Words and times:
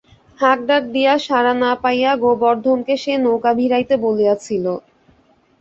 হাকডাক 0.39 0.83
দিয়া 0.93 1.13
সাড়া 1.19 1.53
না 1.55 1.71
পাইয়া 1.83 2.11
গোবর্ধনকে 2.23 2.93
সে 3.03 3.13
নৌকা 3.17 3.51
ভিড়াইতে 3.59 3.95
বলিয়াছিল। 3.97 4.65